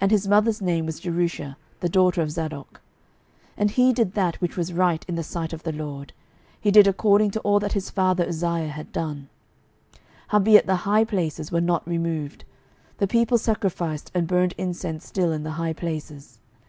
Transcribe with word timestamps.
And 0.00 0.12
his 0.12 0.28
mother's 0.28 0.62
name 0.62 0.86
was 0.86 1.00
Jerusha, 1.00 1.56
the 1.80 1.88
daughter 1.88 2.22
of 2.22 2.30
Zadok. 2.30 2.74
12:015:034 2.74 2.80
And 3.56 3.70
he 3.72 3.92
did 3.92 4.12
that 4.12 4.36
which 4.40 4.56
was 4.56 4.72
right 4.72 5.04
in 5.08 5.16
the 5.16 5.24
sight 5.24 5.52
of 5.52 5.64
the 5.64 5.72
LORD: 5.72 6.12
he 6.60 6.70
did 6.70 6.86
according 6.86 7.32
to 7.32 7.40
all 7.40 7.58
that 7.58 7.72
his 7.72 7.90
father 7.90 8.24
Uzziah 8.28 8.68
had 8.68 8.92
done. 8.92 9.28
12:015:035 9.96 10.00
Howbeit 10.28 10.66
the 10.66 10.76
high 10.76 11.04
places 11.04 11.50
were 11.50 11.60
not 11.60 11.88
removed: 11.88 12.44
the 12.98 13.08
people 13.08 13.38
sacrificed 13.38 14.12
and 14.14 14.28
burned 14.28 14.54
incense 14.56 15.04
still 15.04 15.32
in 15.32 15.42
the 15.42 15.50
high 15.58 15.72
places. 15.72 16.38